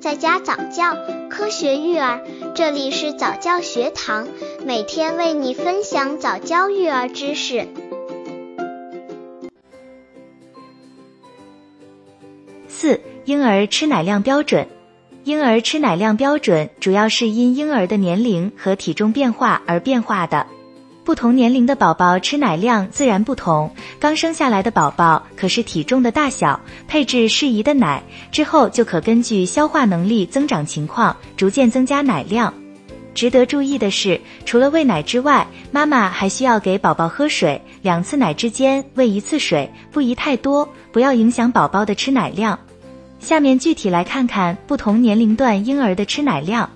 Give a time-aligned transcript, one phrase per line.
[0.00, 0.96] 在家早教，
[1.28, 2.24] 科学育儿，
[2.54, 4.28] 这里是早教学堂，
[4.64, 7.66] 每天为你分享早教育儿知识。
[12.68, 14.68] 四、婴儿吃奶量标准。
[15.24, 20.46] 婴儿吃奶量标准主要是因婴儿的年龄和体重变化而变化的。
[21.08, 23.70] 不同年龄的宝宝吃奶量自然不同。
[23.98, 32.52] 刚生下来的宝宝可是体重的大小，配置适宜的奶，之后就可根据消化能力增长情况，逐渐增加奶量。
[33.14, 42.58] 值得注意的是，除了喂奶之外，妈妈还需要给宝宝喝水，两次奶之间喂一次水，不宜太多，不要影响宝宝的吃奶量。
[43.18, 46.68] 下面具体来看看不同年龄段婴儿的吃奶量。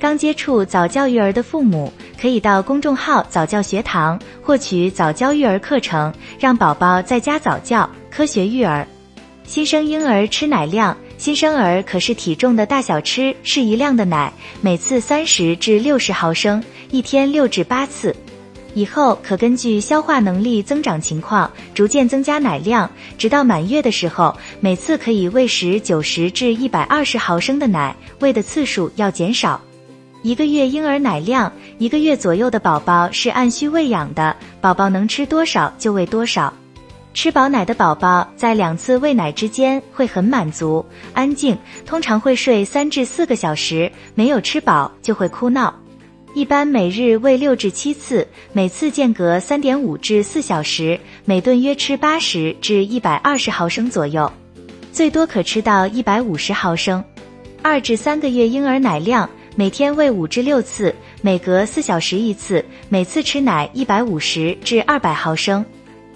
[0.00, 8.86] 刚接触早教育儿的父母，可以到公众号早教学堂获取早教育儿课程，让宝宝在家早教，科学育儿。
[9.44, 18.14] 新生婴儿吃奶量，新生儿可是体重的大小吃适宜量的奶，每次三十至六十毫升，一天六至八次。
[18.74, 29.60] 以后可根据消化能力增长情况，逐渐增加奶量，直到满月的时候，每次可以喂食九十至一百二十毫升的奶，喂的次数要减少。
[30.28, 36.52] 一个月婴儿奶量，一个月左右的宝宝是按需喂养的，宝宝能吃多少就喂多少。
[37.14, 40.84] 吃饱奶的宝宝在两次喂奶之间会很满足、
[41.14, 41.56] 安静，
[41.86, 43.90] 通常会睡三至四个小时。
[44.14, 45.74] 没有吃饱就会哭闹。
[46.34, 54.30] 一般每日喂六至七次，每次间隔三点五至四小时，每顿约吃八十至一百二十毫升左右，
[54.92, 57.02] 最多可吃到一百五十毫升。
[57.62, 59.26] 二至三个月婴儿奶量。
[59.58, 65.66] 每天喂五至六次，每隔四小时一次，每次吃奶一百五十至二百毫升。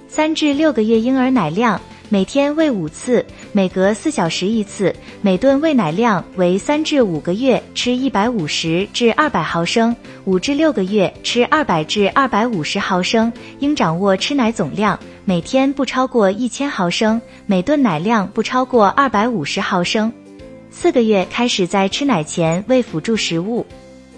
[0.06, 13.32] 三至六个月婴儿奶量，每天喂五次，每隔四小时一次，每顿喂奶量为三至五个月吃一百五十至二百毫升，五至六个月吃二百至二百五十毫升。
[13.58, 20.12] 应掌握吃奶总量，每天不超过一千毫升，每顿奶量不超过二百五十毫升。
[20.72, 23.64] 四个月开始在吃奶前喂辅助食物，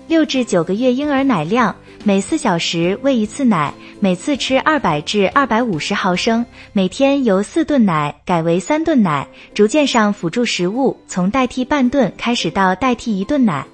[0.08, 13.66] 六至九个月婴儿奶量每四小时喂一次奶，每次吃二百至二百五十毫升，每天由四顿奶改为三顿奶，逐渐上辅助食物，从代替半顿开始到代替一顿奶，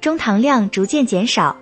[0.00, 1.56] 中糖量逐渐减少。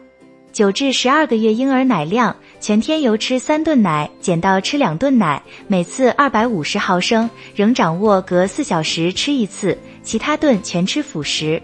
[0.52, 9.76] 九至十二个月婴儿奶量全天由吃三顿奶减到吃两顿奶，每次二百五十毫升，仍掌握隔四小时吃一次。
[10.04, 11.60] 其他顿全吃辅食。